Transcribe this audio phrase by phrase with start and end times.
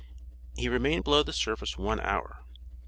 [0.55, 2.43] He remained below the surface one hour.